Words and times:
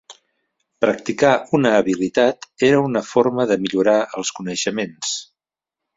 Practicar 0.85 1.33
una 1.57 1.73
habilitat 1.81 2.49
era 2.69 2.81
una 2.87 3.03
forma 3.13 3.45
de 3.53 3.61
millorar 3.67 3.97
els 4.21 4.37
coneixements. 4.39 5.13